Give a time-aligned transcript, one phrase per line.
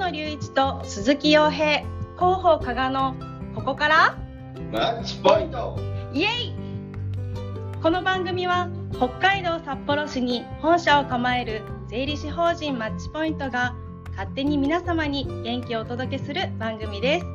[0.00, 1.80] 野隆一と鈴木洋平
[2.16, 3.14] 広報加賀の
[3.54, 4.18] ここから
[4.72, 5.78] マッチポイント。
[6.14, 6.54] イエイ。
[7.82, 13.74] この番組は北海道札幌市に本社を構える税理士法人マッチポイントが
[14.12, 17.26] 勝手に皆様に元気をお届けする番組です。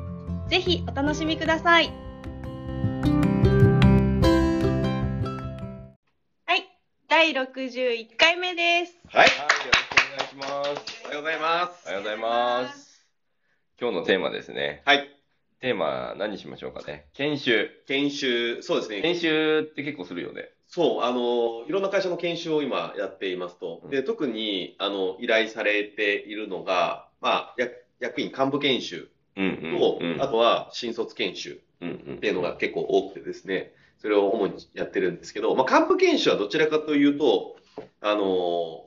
[0.50, 1.92] ぜひお楽しみください。
[6.46, 6.66] はい。
[7.08, 8.98] 第61回目です。
[9.06, 9.28] はい、
[10.16, 11.02] 願いします。
[11.04, 13.06] おはようございますおはようございます。
[13.78, 14.82] 今日のテーマですね。
[14.86, 15.10] はい
[15.60, 17.06] テーマ何にしましょうかね。
[17.12, 17.68] 研修。
[17.86, 20.48] 研修そうですね研修って結構するよね。
[20.68, 30.22] そうあのいろんな会社の研修を今やっていますとで特にあの依頼されているのがまあ役役員幹部研修うんと、うん。
[30.22, 37.56] あとは新卒研修うんうんっていうのが結構多くてですね、それを主にやってるんですけど、まあ、幹部研修はどちらかというと、
[38.00, 38.85] あの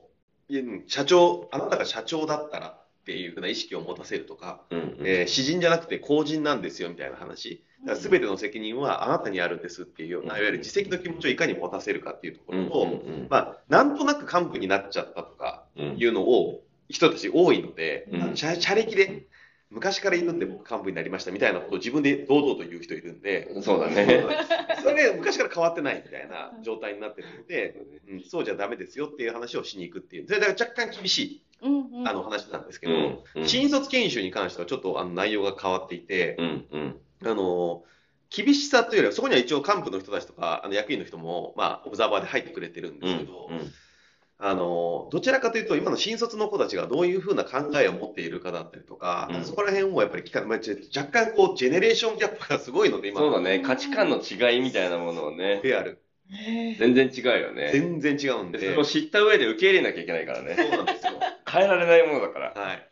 [0.86, 4.96] 社長、あなたが社長だったらっていうふうな意識を持たせるとか、うんうん。
[5.04, 7.64] えー私人じゃなくて公人なんですよみたいな話、
[7.96, 13.26] すべての責任はあなたにあるんですっていうような、いわゆる自責の気持ちをいかに持たせるかっていうところと、うんうんうん。
[13.30, 18.36] まあ、なんとなく幹部になっちゃったとかうんいうのを、人たち多いので、うん。
[18.36, 19.26] 社社歴で、
[19.70, 24.24] 昔からいるんで僕幹部になりましたみたいなことを自分で堂々と言う人いるんで、そうだね。
[24.82, 27.76] それ昔から変わってないみたいな状態になってるので、
[28.08, 32.08] うん、そうじゃダメですよっていう話をしに行くっていう、それだから若干厳しいうんうん。
[32.08, 33.48] あの話なんですけど、うんうん。
[33.48, 37.00] 新卒研修に関してはちょっとあの内容が変わっていて、うんうん。
[37.24, 37.84] あの
[38.30, 43.50] 厳しさというよりは、そこには一応幹部の人たちとか、あの役員の人も、まあ、オブザーバーで入ってくれてるんですけど、
[44.42, 50.58] あの、どちらかというと、今の新卒の子たちがどういうふうな考えを持っているかだったりとか、うんそこら辺をやっぱり聞か、まあ、
[50.96, 53.60] 若干こう、ジェネレーションギャップがすごいので、今そうだね。
[53.60, 56.02] 価値観の違いみたいなものをね、である。
[56.78, 57.70] 全然違うよね。
[57.72, 58.58] 全然違うんで。
[58.58, 60.54] でそれを知った上で受け入れなきゃいけないからね。
[60.56, 61.12] そうなんですよ。
[61.50, 62.52] 変えられないものだから。
[62.54, 62.90] はい。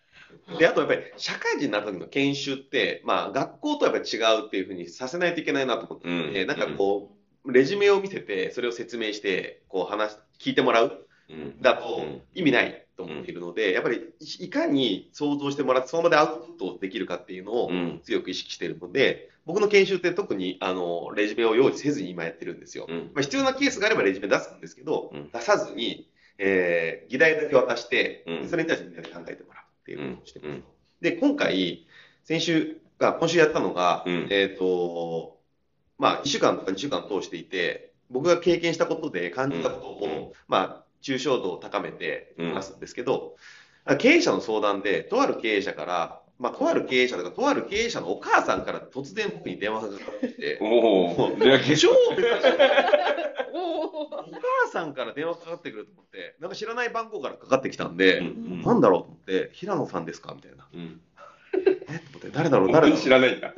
[0.58, 11.07] で、あとやっぱり、社会人になった時の研修って、まあ、学校とやっぱり違うっていうふうにさせないといけないなと思ってうんなんかこう、レジュメを見せて、それを説明して、こう話し、聞いてもらううん
[11.60, 12.20] だとうん。
[12.34, 14.02] 意味ないと思っているので、やっぱり
[14.40, 18.00] いいかに想像してもらって、その場でアウトプットできるかっていうのをうん。
[18.02, 22.86] 強く意識しているので、僕の研修って特にあのレジュメを用意せずに今やってるんですよ。
[22.88, 23.10] うん。
[23.14, 25.30] まあ、必要なケースがあればレジュメ出すんですけど、うん。
[25.30, 28.48] 出さずに、えー議題だけ渡して、うん。
[28.48, 30.48] それに対してみんなで考えてもらうっていうことをしてます。
[30.48, 30.64] うん。
[31.00, 31.86] で、今回、
[32.24, 34.26] 先週が、今週やったのが、うん。
[34.30, 35.38] えっ、と、
[35.98, 40.32] まあ、1週間とか2週間通していて、僕が経験したことで感じたことを、うん。
[40.46, 43.36] まあ、抽象度を高めてうん話すんですけど、
[43.98, 51.48] 経営者の相談で、とある経営者から、まあ、とある経営者とか、とある経営者のお母さんから突然僕に電話がかかってきて、おお、おお母
[54.70, 60.32] さんから電話かかってくると思って、なんか知らない番号からかかってきたんで、うんなんだろうと思って、平野さんですか？
[60.34, 60.68] みたいな。
[60.72, 61.00] うん。
[61.56, 61.98] え？
[61.98, 63.02] と思って、誰だろう、誰だろう？
[63.02, 63.08] 知。
[63.08, 63.52] らないんだ。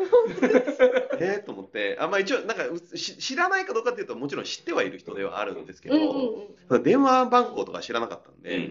[1.20, 8.68] えー、と思って、あまあ、一応なんかうし知らないかどうかっていうと、もちろん知ってはいる人ではあるんですけど、うんうん電話番号とか知らなかったんうんで、なん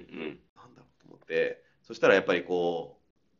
[0.74, 2.98] だろうと思って、そしたらやっぱりこ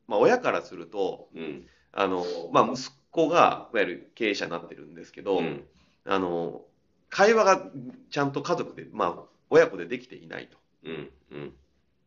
[0.08, 1.66] う、まあ、親からすると、うん。
[1.92, 5.64] あのまあ、息子がいわゆる経営者になってるんですけど、うん。
[6.06, 6.62] あの
[7.10, 7.62] 会話が
[8.10, 10.58] ちゃんと家族で、まあ、親子でできていないと。
[10.84, 11.10] うん。
[11.32, 11.54] うん。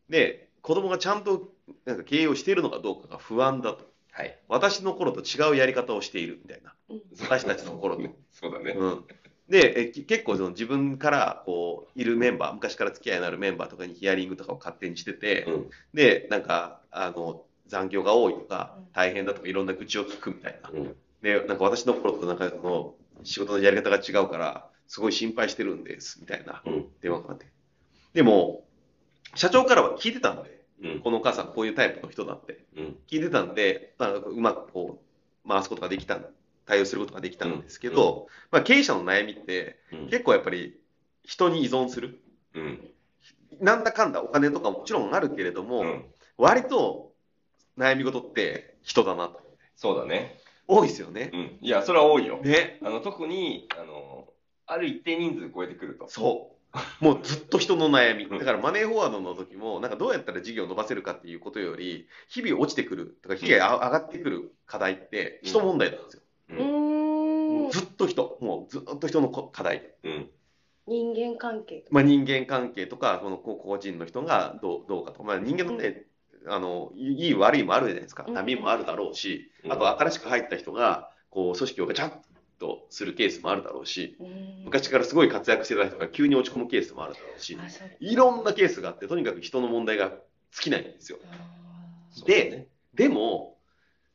[0.08, 1.52] で、子供がちゃんと
[1.84, 3.91] なんか経営をしているのかどうかが不安だと。
[4.12, 4.38] はい。
[4.48, 6.74] 私の頃と違うやり方をしているみたいな。
[6.90, 8.02] うん私たちの頃と。
[8.30, 8.72] そうだね。
[8.72, 9.04] うん、
[9.48, 15.70] でえき結構その自分からこういるメンバー昔から付き合いのあるメンバーとかにヒアリングとかを勝手にしてて、うん。
[15.94, 20.96] でなんかあの残業が多いとかうん大変だとかいろんな愚痴を聞くみたいな、うん。
[21.22, 26.86] でなんか私の頃となんかその仕事のやり方が違うからすごい心配してるんですみたいなうん。
[27.00, 27.46] 電話がかかって
[28.12, 28.66] でも
[29.34, 31.00] 社長からは聞いてたんでうん。
[31.00, 32.96] このお母さんこういうタイプの人だってうん。
[33.08, 34.98] 聞いてたんで、まあ、うまくこ
[35.44, 36.18] う回すことができた
[36.66, 40.08] 対応することができたんですけど、まあ、経営者の悩みってうん。
[40.08, 40.78] 結構やっぱり
[41.24, 42.20] 人に依存する。
[42.54, 42.90] うん。
[43.60, 46.04] なんだかんだお金とかもちろんあるけれども、うん。
[46.36, 47.12] 割と
[47.78, 49.40] 悩み事って人だなと。
[49.76, 50.38] そうだね。
[50.66, 51.30] 多いですよね。
[51.32, 51.58] うん。
[51.60, 52.38] いや、それは多いよ。
[52.38, 52.78] ね。
[52.82, 54.28] あの、特に、あの、
[54.66, 56.08] ある一定人数超えてくると。
[56.08, 56.61] そう。
[57.00, 58.24] もうずっと人の悩み。
[58.24, 58.38] うん。
[58.38, 66.22] だからマネーフォワードの時も、なんかどうやったら事業を伸ばせるかっていうことより、日々落ちてくるとか、日々上がってくる課題って人問題なんですよ。
[66.50, 67.70] うーん。
[67.70, 68.38] ずっと人。
[68.40, 69.94] もうずっと人のこ課題。
[70.02, 70.30] うん。
[70.86, 71.88] 人間関係とか。
[71.92, 76.06] まあ、人間関係とか、この個個人の人がどうどうかとか、まあ、人間のね、
[76.46, 78.34] あのいい悪いもあるじゃないですか、うん。
[78.34, 79.72] 波もあるだろうし、うん。
[79.72, 82.31] あと新しく入った人がこう組織をガチャッと
[82.90, 87.58] するケースもあるだろうし、うん昔からすごい活躍してた人が急に落ち込むケースもあるだろうし、
[88.00, 90.08] いろんなケースがあって、とにかく人の問題が
[90.52, 91.18] 尽きないんですよ。
[92.26, 93.58] でねでも、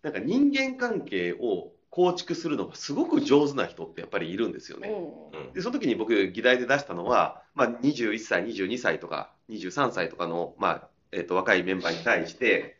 [0.03, 4.89] なんか人間関係を構築するのがすごく上手な人ってやっぱりいるんですよね。
[4.89, 12.77] うんで、その時に僕、議題で出したのは、まあ、21歳、22歳とか、23歳とかの、まあ、えっ、と、若いメンバーに対して、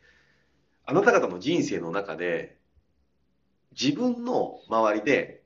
[0.85, 2.57] あなた方の人生の中で、
[3.71, 5.37] 自分の周りで、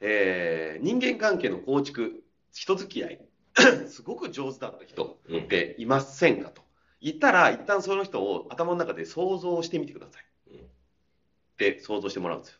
[0.00, 2.22] えー人間関係の構築、
[2.52, 3.20] 人付き合い、
[3.88, 6.62] すごく上手だった人うんっていませんかと。
[7.00, 10.24] 言ったら、一旦その人を頭の中で想像してみてください。
[10.52, 10.60] うんっ
[11.56, 12.58] て想像してもらうんですよ。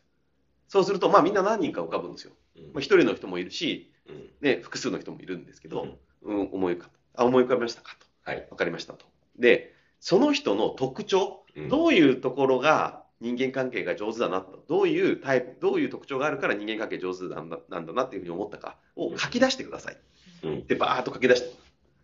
[0.67, 2.33] そうすると、まあみんな何人か浮かぶんですよ。
[2.57, 8.05] うんまあ、一人の人もいるし、うんね、複数の人もいるんですけど、うんうん、思い浮かあ思い浮かびましたかと。
[8.23, 8.47] はい。
[8.51, 9.05] わかりましたと。
[9.37, 19.97] で、その人の特徴、うんどういうところが人間関係が上手だなと、どういうタイプ、どういう特徴があるから人間関係上手なんだなんだなっていうふうに思ったかを書き出してください。
[20.43, 21.53] うんで、バーッと書き出して。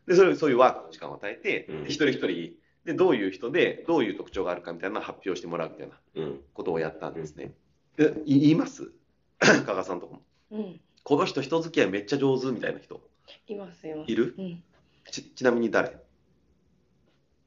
[0.08, 2.54] で、それそういうワークの時間を与えて、うんで一人一人
[2.84, 6.42] でどういう人で、どういう特徴があるかみたいな発表してもらうみたいなうん。
[6.54, 7.54] ことをやったんですね。
[7.98, 8.92] でい言います？
[9.40, 10.22] 加賀さんとかも。
[10.52, 10.80] うん。
[11.04, 13.00] この人人付き合いめっちゃ上手みたいな人
[13.48, 14.12] いますいます。
[14.12, 14.36] いる？
[14.38, 14.64] うん。
[15.10, 15.96] ちちなみに誰？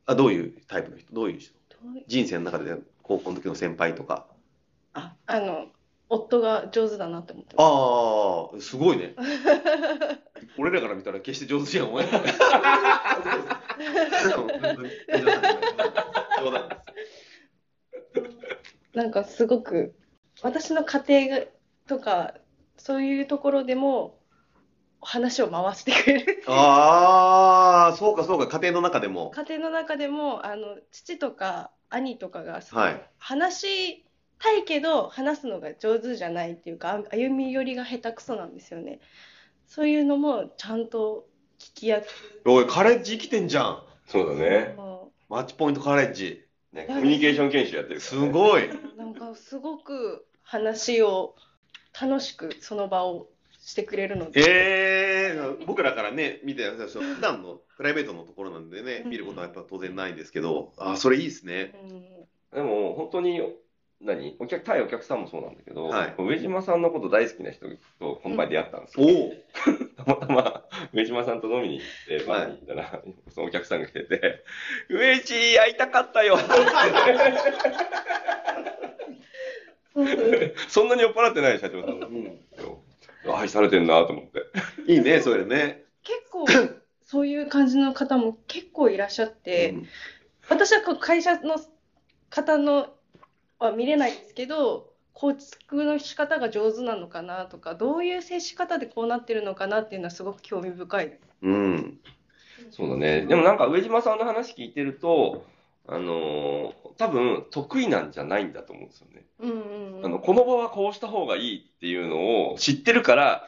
[0.06, 1.12] あどういうタイプの人？
[1.12, 1.52] どういう人？
[1.70, 2.74] どうい人生の中で
[3.08, 4.26] 高校の時の先輩とか。
[4.92, 5.68] あ、あの、
[6.10, 7.66] 夫が上手だなって思ってます。
[8.54, 9.14] ああすごいね。
[10.58, 12.38] 俺らから見たら決して上手じゃん思え ないです
[18.94, 19.94] なんかすごく
[20.42, 21.46] 私の家庭
[21.86, 22.34] とか
[22.76, 24.18] そういうところでも
[25.00, 26.42] 話を回してくれる。
[26.46, 29.30] ああそうかそうか家庭の中でも。
[29.30, 33.10] 家庭の中でもあの父とか兄とかがすごいはい。
[33.18, 33.60] 話
[33.96, 34.06] し
[34.38, 39.00] たいけど話すのが上手じゃないっていうかあ歩み寄りが下手くそなんですよね。
[39.66, 41.26] そういうのもちゃんと
[41.58, 42.06] 聞き役
[42.44, 43.82] おいカレッジ生きてんじゃん。
[44.06, 44.74] そうだね。
[44.76, 46.44] もマッチポイントカレッジ。
[46.72, 48.26] ねコミュニケーション研修やってるからね。
[48.26, 48.68] すごい。
[48.96, 51.36] なんかすごく話を
[52.00, 53.28] 楽しくその場を
[53.68, 54.40] してくれるので。
[54.40, 61.74] ええ僕らからね、 見て、そう普段のプライベートのところなんでね、見ることはやっぱ当然ないんですけど、あ、それいいですね。
[62.54, 62.56] うん。
[62.56, 63.42] でも、本当に、
[64.00, 64.36] 何？
[64.38, 66.14] お客、対お客さんもそうなんだけど、はい。
[66.16, 67.68] 上島さんのこと大好きな人
[67.98, 69.16] とこの前出会ったんですおよ。
[69.18, 69.34] お、
[70.02, 71.86] たまたま、上島さんと飲みに行っ
[72.20, 73.02] て、バーに行ったら、
[73.34, 74.44] そのお客さんが来てて、
[74.88, 76.38] 上地会いたかったよ
[80.68, 82.77] そんなに酔っ払ってない社長さんだうん、よ。
[83.36, 84.44] 愛されてんなと思って。
[84.86, 85.84] いいね、それね。
[86.04, 86.46] 結構
[87.04, 89.86] そういう感じの方も結構いらっしゃって、うん
[90.48, 91.56] 私はこう会社の
[92.30, 92.88] 方の
[93.58, 101.18] は見れないですけど構築の仕方が上手なのかなとかどういう接し方でこうなってるのかなっていうのはすごく興味深い。
[101.42, 101.98] うん、
[102.70, 103.26] そうだね。
[103.26, 105.44] でもなんか上島さんの話聞いてると、
[105.88, 109.24] あのー多分得意なんじゃないんだと思うんですよね。
[109.38, 113.44] うんうんうん、あの、この場はこうした方がいいっていうのを知ってるから、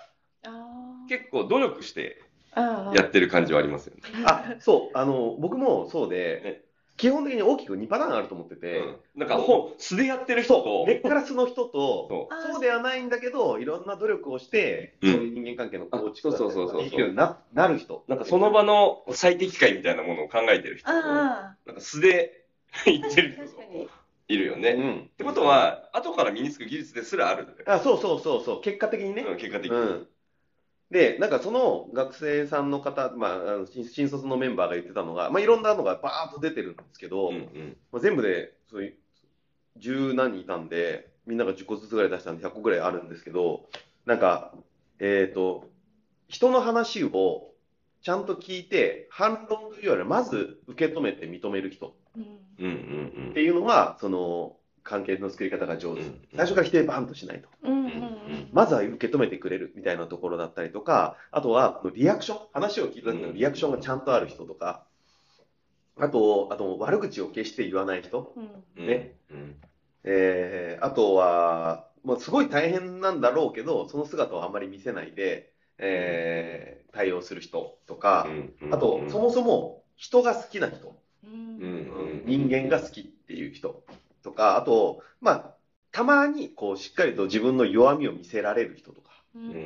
[1.09, 2.23] 結構努力して
[2.55, 4.03] やってる感じはありますよね。
[4.25, 6.70] あ、そう、あの、僕もそうでね、
[7.01, 18.05] 基本的に大きく2パターンあると思ってて、うんなんか本、素でやってる人と、根っから素の人と、そうではないんだけど、いろんな努力をして、うんそういう人間関係の構築だったりあそうそうそうそうできるようにななる人。
[18.07, 22.45] なんかその場の最適解みたいなものを考えてる人と、なんあか素で
[22.85, 23.89] 言ってる人
[24.29, 24.73] いるよね。
[24.73, 25.11] っうん。
[25.17, 27.59] てことは、後から身につく技術ですらあるんだよ。
[27.67, 29.23] あ、そうそうそうそう、結果的にね。
[29.23, 30.07] うん結果的に。
[30.91, 30.97] うん。
[30.97, 38.95] で、なんかその学生さんの方、まあ、あの新新卒のメンバーが言ってたのが、まあ、いろんなのがバーッと出てるんですけど、うんうんまあ、全部でそういう
[39.77, 43.69] 十何人いたんで、みんなが10個ずつぐらい出したんで100個ぐらいあるんですけど、
[44.07, 44.53] なんか、
[44.99, 45.71] えっ、と、
[46.29, 47.51] 人の話を
[48.03, 52.25] ちゃんと聞いて、反論というよりは、まず受け止めて認める人うん
[52.59, 56.21] うんうんっていうのが、その、関係の作り方が上手うん。
[56.35, 57.49] 最初から否定バーンとしないと。
[57.63, 57.80] うんうん
[58.53, 64.85] まずは受け止めてくれるみたいなところだったりとか、あとはリアクション、話を聞いた時のリアクションがちゃんとある人とか、
[65.99, 68.33] あと、あと悪口を決して言わない人。
[68.77, 69.17] ね。
[69.31, 69.57] うん。
[70.05, 78.27] えーあとは、まあ、すごい大変なんだろうけど、その姿をあまり見せないで、えー対応する人とか、
[78.63, 78.75] うん。
[78.75, 81.61] あと、そもそも人が好きな人、うん。
[81.61, 82.23] うん。
[82.27, 83.85] 人間が好きっていう人
[84.25, 85.55] とか、あと、まあ、
[85.93, 89.43] たまにこうしっかりと自分の弱みを見せられる人とか、うん。
[89.43, 89.53] うん。
[89.53, 89.57] う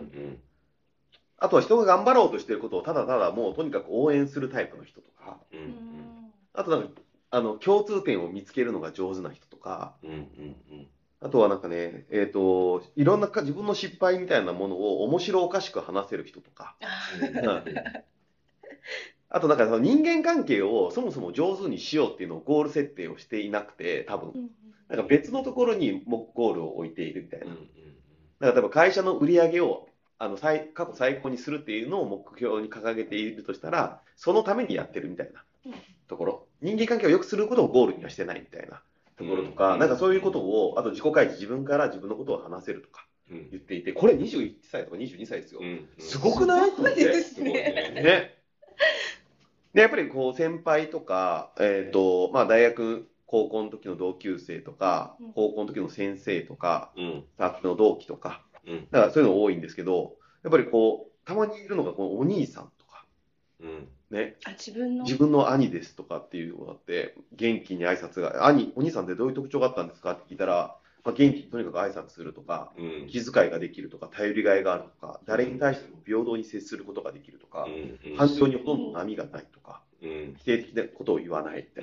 [0.00, 0.40] ん。
[1.38, 5.62] あとは人が頑張ろうとしていることをただただもうとにかく応援するタイプの人とか、ううん。
[5.64, 6.12] ん
[6.54, 7.00] あとなんか、
[7.30, 10.10] あの、共通点を見つけるのが上手な人とか、うん。
[10.10, 10.86] うん。
[11.20, 16.74] あとはなんかね、えっ、と、いろんなか自分の失敗みたいなものを面白おかしく話せる人とか、
[19.34, 24.50] あとなんかその人間関係をそもそも上手にしようっていうのをゴール設定をしていなくて、多分。
[24.88, 27.46] なんか別のところにもゴールを置いているみたいな。
[27.46, 27.56] だか
[28.40, 35.42] ら多分会社の売り上げをあの最過去最高にするっていうのを目標に掲げているとしたら、そのためにやってるみたいな
[36.08, 36.46] ところ。
[36.60, 38.82] 人間関係を良くすることをゴールにはしてないみたいな
[39.16, 45.62] ところとか、なんかそういうことを、あと自己開示、自分から自分のことを話せるとか言っていて、これ21歳とか22歳ですよ。
[45.98, 46.70] すごくない？
[46.70, 46.76] す
[47.40, 47.62] ごいね。
[47.94, 48.42] ね。
[49.74, 63.06] で、やっぱりこう先輩とか、えっ、ー、と、まあ大学、高校の時の同級生とか、高校の時の先生とか、うん、サークルの同期とか、うん、だからそういうの多いんですけど、やっぱりこう、たまにいるのがこのお兄さんとか、
[63.60, 64.36] うん、ね。
[64.44, 65.04] あ、自分の？
[65.04, 81.82] 自分の兄ですとかっていうのがあって、元気に挨拶が、兄、お兄さんってどういう特徴があったんですかって聞いたら、まあ、元気にとにかく挨拶するとか、うん、気遣いができるとか、頼りがいがあるとか、誰に対しても平等に接することができるとか、うん、感情にほとんど波がないとか、うん、否定的なことを言わないって、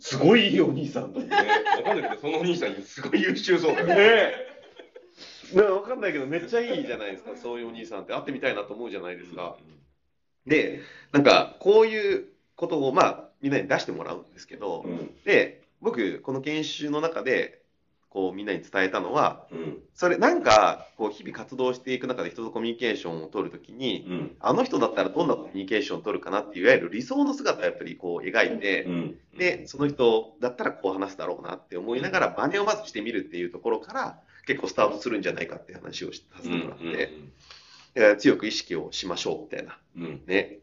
[0.00, 1.28] すごいいいお兄さんだね。
[1.78, 3.86] わかんないけど、そのお兄さんすごい優秀そうだよ。
[3.86, 3.94] ね。
[5.54, 8.12] ねわかんないけど、めっちゃいいじゃないですか、そういうお兄さんって。
[8.12, 9.56] 会ってみたいなと思うじゃないですか。
[10.46, 10.80] で、
[11.12, 14.84] なんか、こういうことを、まあ、みんなに出してもらうんですけど、
[15.24, 17.62] で、僕、この研修の中で、
[18.16, 37.12] こうみんなに伝えたのは、うん、それなんかこう日々活動していく中で人とコミュニケーションを取るときに、うん、あの人だったらどんなコミュニケーションを取るかなっていういわゆる理想の姿をやっぱりこう描いて、うん、でその人だったらこう話すだろうなって思いながら真似をまずしてみるっていうところから結構スタートするんじゃないかっていう話をさせてもらって、
[37.96, 39.78] だから強く意識をしましょうみたいな、
[40.26, 40.60] ね。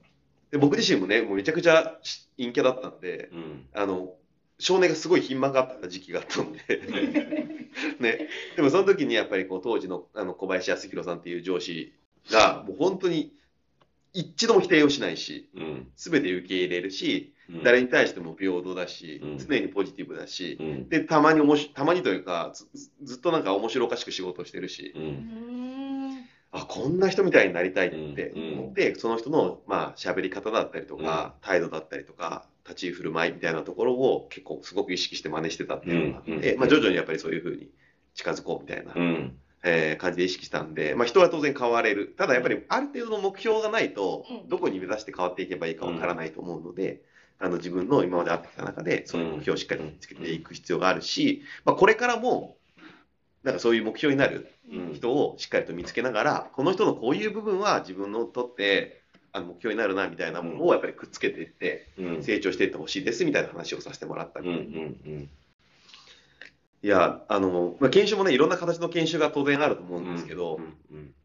[0.50, 2.00] で僕自身もねもうめちゃくちゃ
[2.38, 3.30] 陰キャだったんで、
[3.76, 4.16] あの
[4.60, 6.60] 少年がすごいひん曲がった時期があったんで。
[8.00, 8.30] ね。
[8.56, 11.94] でもその時にやっぱりこう当時のあの小林康弘さんっていう上司
[12.32, 13.34] がもう本当に
[14.14, 15.50] 一度も否定をしないし、
[15.96, 22.54] す、べ、て受け入れるし、うん、誰に対しても平等だし、うん、常にポジティブだし、うん、で、たまにおもしたまにというか
[23.02, 24.94] ず、っとなんか面白おかしく仕事をしてるし、
[26.54, 37.70] あ、こんな人みたいになりたいって思って、その人の、まあ、喋り方だったりとか、態度だったりとか、立ち居振る舞いみたいなところを結構すごく意識して真似してたっていうのがあって、まあ、徐々にやっぱりそういうふうに
[38.14, 38.94] 近づこうみたいな、
[39.64, 42.14] えー、感じで意識したんで、まあ、人は当然変われる。
[42.18, 47.02] ただやっぱりある程度の目標がないと、どこに目指して変わっていけばいいかわからないと思うので、
[47.40, 52.58] あの自分の今まで会ってきた中で、そういう目標をしっかり見つけていく必要があるし、まあ、これからも、
[53.44, 54.52] なんかそういう目標になる
[54.94, 59.02] 人をしっかりと見つけながら、この人のこういう部分は自分のとって、
[59.34, 61.88] あの目標になるなみたいなものをやっぱりくっつけていって、
[62.22, 64.50] 成長していってほしいですみたいな話をさせてもらったり、
[66.84, 70.60] いやあの、まあ、研修もねいろんな形の研修が当然あると思うんですけど、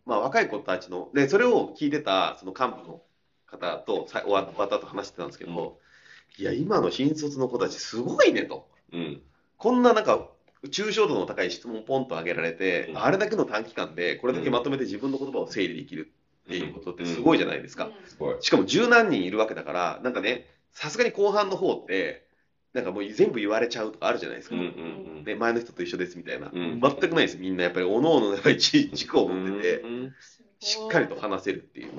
[0.06, 3.02] まあ、若い子たちのでそれを聞いてたその幹部の
[3.46, 5.78] 方と終わったと話してたんですけど、
[6.38, 8.68] いや今の新卒の子たちすごいねと、
[9.56, 10.28] こんななんか
[10.66, 16.12] 抽象度の高い質問をポンと上げられて、あれだけの短期間でこれだけまとめて自分の言葉を整理できる
[16.46, 17.90] っていうことってすごいじゃないですか。
[18.40, 22.26] しかも十何人いるわけだから、なんかね、さすがに後半の方って、
[22.74, 24.56] なんかもう全部言われちゃうとかあるじゃないですか。
[24.56, 26.50] ね、前の人と一緒ですみたいな。
[26.52, 27.38] 全くないです。
[27.38, 29.84] みんなやっぱり、おのおのやっぱり軸を持ってて、
[30.60, 31.92] しっかりと話せるっていう。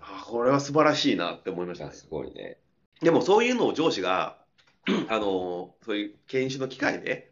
[0.00, 1.92] あこれは素晴らしいなって思いましたね。
[1.92, 2.56] すごいね。
[3.02, 4.38] でもそういうのを上司が、
[5.08, 7.30] あの、そういう研修の機会で、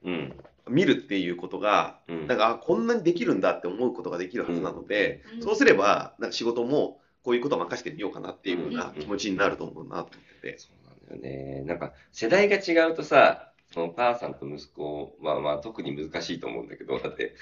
[0.68, 10.06] 見るっていうことが、うん、なんかあこんなにできるんだって思うことができるはずなので、うん、そうすればなんか仕事もこういうことを任せてみようかなっていうふうな気持ちになると思うなと思っ
[10.42, 10.58] てて。
[10.58, 11.62] そうなんだよね。
[11.64, 17.34] なんか世代が違うとさ、そのお母さんと息子はまあ特に難しいと思うんだけど、だって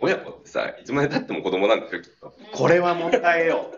[0.00, 2.34] 親子ってさ、いつまでたっても子供なんですよ、きっと。
[2.52, 3.70] これは問題よ。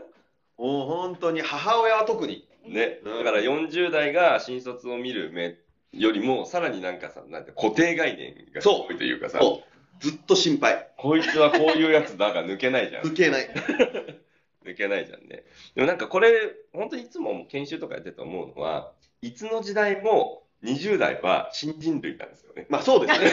[0.56, 2.48] もう本当に母親は特に。
[2.66, 3.00] ね。
[3.04, 5.56] だから40代が新卒を見る目
[5.98, 9.40] よりも、さらになんかさ、なんて固定概念が多いというかさ、
[10.00, 10.88] ずっと心配。
[10.96, 13.04] こいつはこういうやつだが抜けないじゃん。
[13.04, 13.48] 抜けない。
[14.64, 15.44] 抜けないじゃんね。
[15.74, 16.30] でもなんかこれ、
[16.72, 22.66] 本当にいつも研修とかやってて思うのは、いつの時代も20代は新人類なんですよね。
[22.68, 23.28] まあそうですね。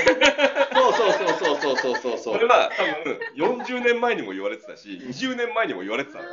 [0.74, 2.34] そうそうそうそうそうそうそう。
[2.36, 6.30] それは多分40年前にも言われてたし、20年前にも言われてたのよ。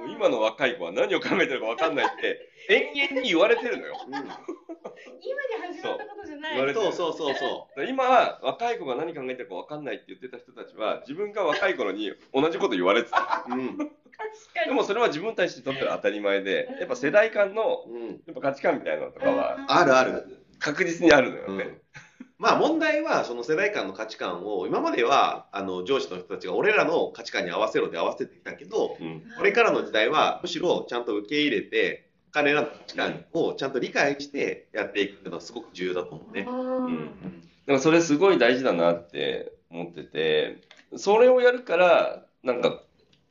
[0.00, 3.94] もう今の若い子は何を考えてるか分かんないって 延々に言われてるのよ。
[4.06, 4.30] うん、今に
[5.76, 6.74] 始まったことじゃない。
[6.74, 7.84] そうそうそうそう。
[7.84, 13.44] 今は若い子が何考えてるか分かんないって言ってた人たちは自分が若い頃に同じこと言われてた。
[13.48, 17.84] うん、でもそれは自分たちにとっては当たり前で、やっぱ世代間の、
[18.26, 20.36] やっぱ価値観みたいなのとかは、あるある。
[20.58, 21.79] 確実にあるのよね。
[22.40, 36.46] うんまあ問題はその世代間の価値観を今まではあの上司の人たちが俺らの価値観に合わせろで合わせてきたけど、うん、これからの時代はむしろちゃんと受け入れて彼らの価値観をちゃんと理解してやっていくっていうのはすごく重要だと思うね。
[36.48, 37.10] うん。
[37.66, 40.60] でもそれすごい大事だなって思ってて、
[40.96, 42.82] それをやるから、なんか、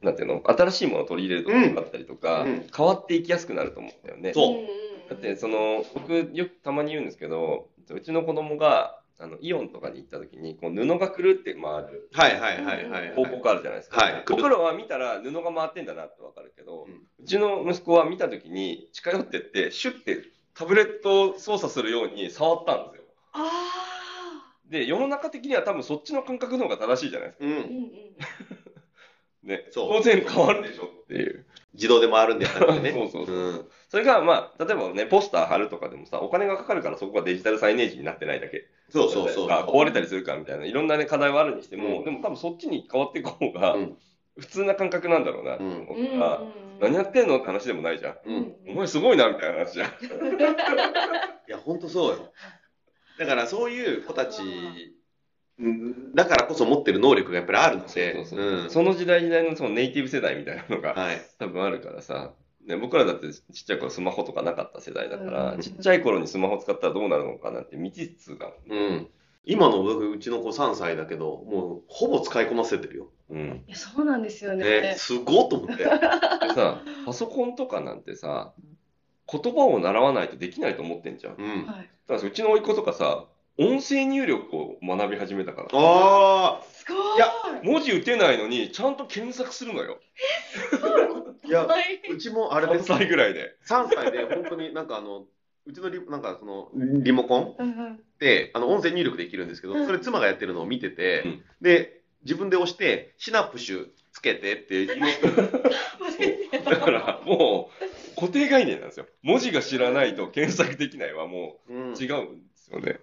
[0.02, 4.34] なんていうの、新しいものを取り入れるところがあったりとか、うん変わっていきやすくなると思うんだよね。
[4.34, 5.10] そう。
[5.10, 11.62] だって、その、僕よくたまに言うんですけど、うちの子供が、あのイオンとかに行った時にこう布がくるって回
[11.92, 12.10] る。
[12.14, 20.24] はいはいはいはい広告あるじゃないですか、はい、僕らは見たら布が回ってんだなってわかるけど、うん、うちの息子は見た時に近寄ってってシュッて
[20.54, 23.04] タブレットを操作するように触ったんですよ。
[24.70, 27.92] で世の中的には多分そっちの感覚の方が正しいじゃないですか、うん。
[29.50, 32.92] ね、当然変わるでしょっていう自動で回るんでやなくてね。
[32.94, 33.36] そうそうそう。
[33.36, 38.68] うん、それが、まあ、例えばね、ポスター貼るとかでもさ、お金がかかるからそこがデジタルサイネージになってないだけ。
[38.90, 39.48] そうそうそう。
[39.48, 43.76] 壊れたりするからみたいな、いろんなね、課題はあるにしても、うん、でも多分そっちに変わっていく方が、
[44.38, 46.42] 普通な感覚なんだろうな、と思ったら、
[46.82, 48.18] 何やってんのって話でもないじゃん。
[48.26, 49.90] うん、お前すごいな、みたいな話じゃん。
[51.48, 52.32] いや、ほんとそうよ。
[53.20, 54.42] だからそういう子たち
[56.16, 58.26] だからこそ持ってる能力がやっぱりあるので、
[58.70, 62.32] その時代時代のそのネイティブ世代みたいなのが、はい、多分あるからさ、
[62.66, 69.08] ね、僕らだってちっちゃい頃スマホとかなかった世代だから、うん、ちっちゃい頃にスマホ使ったらどうなるのかなって未知数が、うん。
[69.46, 73.10] 今のうちの子3歳だけど、もうほぼ使いこなせてるよ。
[73.30, 73.64] うん。
[73.68, 74.82] いやそうなんですよね。
[74.82, 75.84] ねすごいと思って。
[75.84, 75.90] で
[76.54, 78.54] さ、パソコンとかなんてさ、
[79.32, 81.36] 言葉を習わないとできないと思ってんじゃん。
[81.36, 81.66] うん。
[81.66, 83.26] だからうちの甥っ子とかさ、
[83.60, 85.68] 音声入力を学び始めたから。
[85.74, 87.18] ああすごい。
[87.18, 87.28] いや、
[87.64, 90.00] 文字打てないのに、ちゃんと検索するのよ。
[91.46, 91.68] いや、
[92.10, 93.58] うちもあれで3歳ぐらいで。
[93.68, 95.26] 3歳で、本当になんかあの、
[95.66, 105.00] うちのリなんかそのリモコンで、あの音声入力できるんですけど、それ妻がやってるのを見てて、うん、で、自分で押して、シナプシュつけてって言う。
[106.64, 109.06] だから、もう、固定概念なんですよ。
[109.22, 113.00] 文字が知らないと検索できないはもう違うんで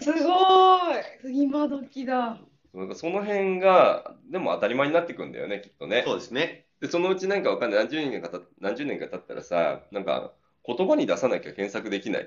[0.00, 0.20] すよね。
[0.20, 2.38] すごい今時だ。
[2.74, 6.02] なんかその辺が、でも当たり前になってくんだよね、きっとね。
[6.04, 6.66] そうですね。
[6.80, 10.32] で、そのうちなんかわかんない、何十年かた何十年か経ったらさ、なんか
[10.66, 12.26] 言葉に出さなきゃ検索できないっ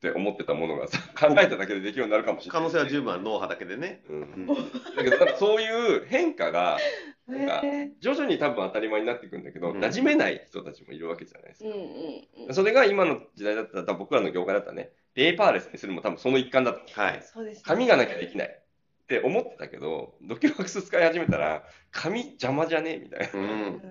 [0.00, 2.62] て思ってたものがさ、 考えただけでできるようになるかもしれない。
[2.62, 4.02] 可能性は十分ある、脳波だけでね。
[4.08, 4.46] うん。
[4.46, 6.78] だけど、そういう変化が、
[7.26, 7.62] なんか、
[8.00, 11.70] 徐々に多分当たり前になっていくんだけど、馴染めない人たちもいるわけじゃないですか。
[11.70, 16.80] うんうん、それが今の時代だったら、僕らの業界だったらね、ペーパーレスにするも多分その一環だと。
[17.00, 17.22] はい。
[17.22, 18.48] そうです、ね、紙がなきゃできない。
[18.48, 23.82] って思ってたけど、 DocuWorks 使い始めたら、紙邪魔じゃねみたいな、うん、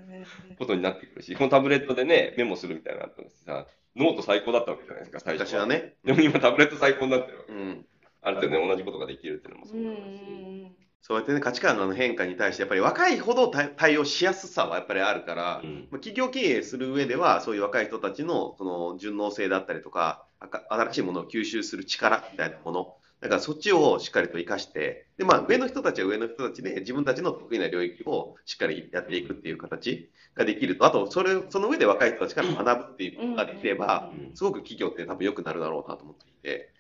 [0.60, 5.62] ことになってくるし、このタブレットでね、メモするみたいなのあったさ、ノート最高だったわけじゃないですか、最初は。
[5.62, 5.96] はね。
[6.06, 7.52] でも今タブレット最高になってるわけ。
[7.52, 7.86] うん、
[8.22, 10.72] ある程度ね、同じことができるっていうのもそうだし。
[11.02, 36.72] そうやってね、価値観の変化に対して、やっぱり若いほど対応しやすさはやっぱりあるから、うん、企業経営する上では、そういう若い人たちのその順応性だったりとか、新しいものを吸収する力みたいなもの、だからそっちをしっかりと活かして、で、まあ上の人たちは上の人たちで自分たちの得意な領域をしっかりやっていくっていう形ができると、あと、それ、その上で若い人たちから学ぶっていうことができれば、すごく企業って多分良くなるだろうなと思っていて、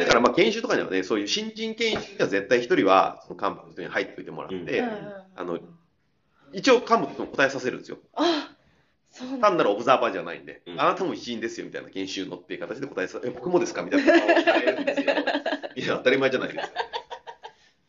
[0.00, 4.88] だからまあ研修とかにはね、そういう新人研修には絶対一人はその幹部の人に入っておいてもらって、うん、
[5.36, 5.58] あの、
[6.52, 7.98] 一応幹部の答えさせるんですよ。
[9.40, 15.14] 単なるオブザーバーじゃないんで、うん、あなたも一員ですよみたいな研修のっていう形で答えさせ、僕もですかみたいな顔をるんですよ。
[15.76, 16.74] いや、当たり前じゃないですか。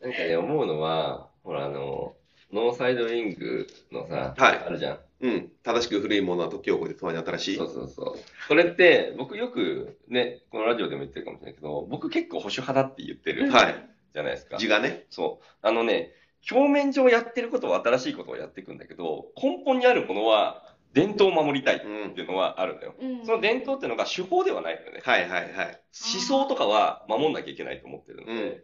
[0.00, 2.14] なんかね、思うのは、ほら、あの、
[2.52, 5.00] ノーサイドリングのさ、はい、あるじゃん。
[5.20, 5.52] うん。
[5.62, 7.56] 正しく古いものは時を超えてたまに新しい。
[7.56, 8.18] そうそうそう。
[8.46, 13.50] それって、僕よくね、このラジオでも言ってるかもしれないけど、僕結構保守派だって言ってる。
[13.50, 13.88] はい。
[14.12, 14.58] じゃないですか。
[14.58, 15.06] 字がね。
[15.10, 15.44] そう。
[15.62, 16.12] あのね、
[16.50, 22.94] 表面上やってることは新しいことをやっていくんだけど、根本にあるものは、伝統を守りたいっていうのはあるんだよ。
[22.98, 25.02] うん、その伝統っていうのが手法ではないんだよね。
[25.04, 25.80] はいはいはい。
[26.14, 28.62] 思想とかは守んなきゃいけないと思ってるので、うん、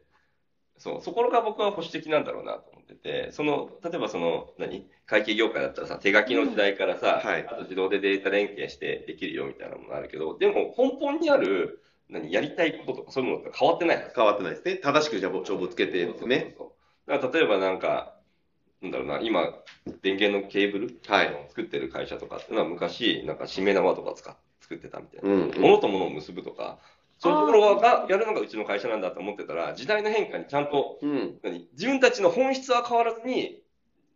[0.78, 4.88] そう、そこが僕は保守的なんだろうなと思ってて、その、例えばその、何？
[5.04, 7.30] 会計業界だったらさ、手書きの時代からさ、うん。
[7.30, 14.76] はい、あと自動でデータ連携してできるよみたいなものあるけど、でも根本にある、何、やりたいこととかそういうものって変わってない変わってないですね。
[14.76, 16.54] 正しくじゃあ帳簿つけてですね。
[16.56, 17.10] そうそう。
[17.10, 18.11] だから例えばなんか、
[18.82, 19.54] なんだろうな、今、
[20.02, 25.28] 電源のケーブル、はい、作ってる会社とかっていうのは昔、なんか締め縄とか使っ作ってたみたいな。
[25.28, 26.78] うんうん、物と物を結ぶとか、
[27.18, 33.62] そういうところがやるのがうちの会社なんだと思ってたら、時代の変化にちゃんと、うん、何自分たちの本質は変わらずに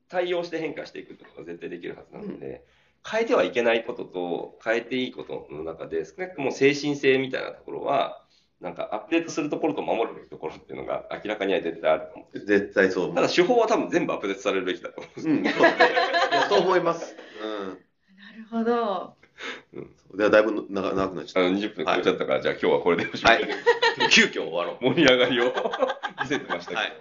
[0.09, 8.25] 対応して変化していくとが絶対できるはずなので、うん、変えてはいけないことと変えていいことの中で、少なくとも精神性みたいなところは、
[8.61, 12.41] なんかアップデートするところと守るべきところっていうのが明らかには絶対あると思う。
[12.41, 13.15] 絶対そう。
[13.15, 15.21] ただ手法は多分全部アップデートされるべきだと思う。
[15.21, 15.45] うん、
[16.49, 17.15] そう思います。
[17.43, 17.69] うん。
[17.69, 19.15] なるほど。
[20.17, 21.41] ではだいぶ長長くなっちゃった。
[21.41, 23.43] あの、20分超えちゃったから、じゃあ今日はこれでおしまい。
[23.43, 23.51] はい。
[24.11, 24.85] 急遽終わろう。
[24.95, 25.53] 盛り上がりを
[26.23, 26.81] 見せてましたけど。
[26.81, 26.93] はい。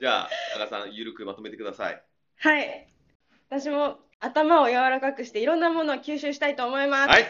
[0.00, 2.02] じゃあ、加賀さん、ゆるくまとめてください。
[2.38, 2.88] はい。
[3.48, 7.08] 私も頭を柔らかくしていろんなものを吸収したいと思います。
[7.08, 7.24] はい。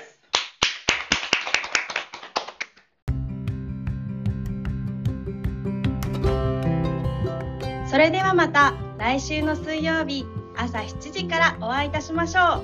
[8.01, 10.25] れではまた来週の水曜日
[10.57, 12.63] 朝7時からお会いいたしましょ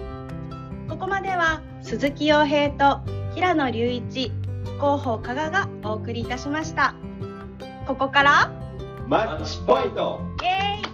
[0.86, 0.88] う。
[0.88, 3.00] ここまでは鈴木洋平と
[3.34, 4.32] 平野隆一、
[4.78, 6.94] 広報加賀がお送りいたしました。
[7.86, 8.50] ここから
[9.06, 10.85] マッチポイントイエーイ